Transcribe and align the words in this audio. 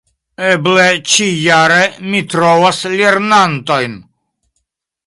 Eble 0.45 0.85
ĉijare 1.15 1.79
mi 2.15 2.23
trovos 2.33 2.83
lernantojn. 2.97 4.01